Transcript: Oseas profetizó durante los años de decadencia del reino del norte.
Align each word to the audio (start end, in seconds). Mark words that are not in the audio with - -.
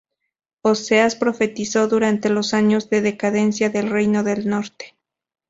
Oseas 0.63 1.15
profetizó 1.15 1.87
durante 1.87 2.29
los 2.29 2.55
años 2.55 2.89
de 2.89 3.01
decadencia 3.01 3.69
del 3.69 3.91
reino 3.91 4.23
del 4.23 4.49
norte. 4.49 4.95